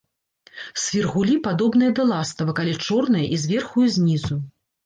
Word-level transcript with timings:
Свіргулі 0.83 1.35
падобныя 1.47 1.95
да 1.99 2.07
ластавак, 2.13 2.63
але 2.65 2.73
чорныя 2.89 3.25
і 3.37 3.41
зверху, 3.43 3.77
і 3.91 3.97
знізу. 3.99 4.35